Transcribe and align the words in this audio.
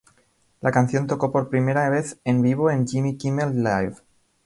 La 0.61 0.71
canción 0.71 1.05
toco 1.05 1.31
por 1.31 1.47
primera 1.51 1.87
vez 1.91 2.19
en 2.23 2.41
vivo 2.41 2.71
en 2.71 2.87
"Jimmy 2.87 3.17
Kimmel 3.17 3.57
Live! 3.59 3.97